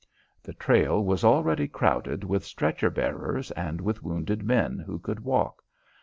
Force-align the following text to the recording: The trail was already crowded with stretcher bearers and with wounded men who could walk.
The 0.41 0.53
trail 0.55 1.05
was 1.05 1.23
already 1.23 1.67
crowded 1.67 2.23
with 2.23 2.43
stretcher 2.43 2.89
bearers 2.89 3.51
and 3.51 3.79
with 3.79 4.01
wounded 4.01 4.41
men 4.43 4.79
who 4.79 4.97
could 4.97 5.19
walk. 5.19 5.61